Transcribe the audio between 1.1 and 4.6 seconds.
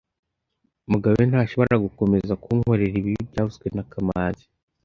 ntashobora gukomeza kunkorera ibi byavuzwe na kamanzi